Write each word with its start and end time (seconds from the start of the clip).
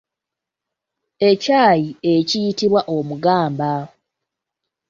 Ekyayi 1.29 1.89
ekiyitibwa 2.13 2.81
omugamba. 2.95 3.73